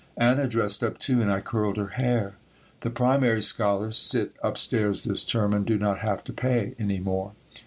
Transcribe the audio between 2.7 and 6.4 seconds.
The Primary scholars sit upstairs this term and do not have to